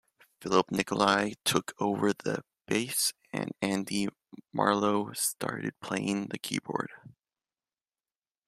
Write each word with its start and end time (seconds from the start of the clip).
Filip 0.41 0.71
Nikolic 0.71 1.35
took 1.45 1.73
over 1.79 2.11
the 2.11 2.43
bass 2.65 3.13
and 3.31 3.51
Andy 3.61 4.07
Marlow 4.51 5.11
started 5.13 5.79
playing 5.79 6.29
the 6.29 6.39
keyboards. 6.39 6.89